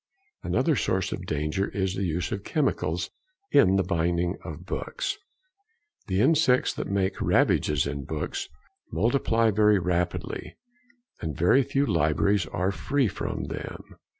Another 0.41 0.75
source 0.75 1.11
of 1.11 1.27
danger 1.27 1.67
is 1.67 1.93
the 1.93 2.05
use 2.07 2.31
of 2.31 2.43
chemicals 2.43 3.11
in 3.51 3.75
the 3.75 3.83
binding 3.83 4.35
of 4.43 4.65
books. 4.65 5.19
The 6.07 6.21
insects 6.21 6.73
that 6.73 6.87
make 6.89 7.21
ravages 7.21 7.85
in 7.85 8.05
books 8.05 8.49
multiply 8.91 9.51
very 9.51 9.77
rapidly, 9.77 10.55
and 11.21 11.37
very 11.37 11.61
few 11.61 11.85
libraries 11.85 12.47
are 12.47 12.71
free 12.71 13.07
from 13.07 13.43
them. 13.43 13.95